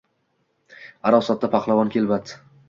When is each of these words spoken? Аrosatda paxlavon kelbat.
Аrosatda 1.11 1.51
paxlavon 1.57 1.93
kelbat. 1.99 2.35